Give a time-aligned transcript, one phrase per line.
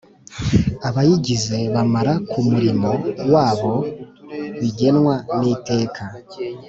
[0.87, 2.91] Abayigize bamara ku murimo
[3.33, 3.73] wabo
[4.59, 6.03] bigenwa n iteka